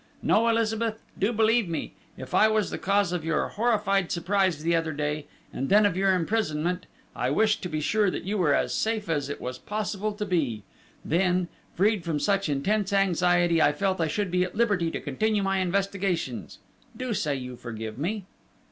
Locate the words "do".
1.19-1.31, 16.97-17.13